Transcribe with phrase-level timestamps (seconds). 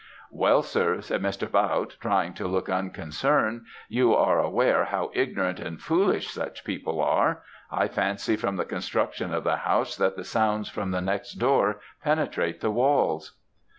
[0.31, 1.47] "'Well, sir,' said Mr.
[1.51, 7.43] Bautte, trying to look unconcerned, 'you are aware how ignorant and foolish such people are
[7.69, 11.81] I fancy from the construction of the house that the sounds from the next door
[12.03, 13.33] penetrate the walls.'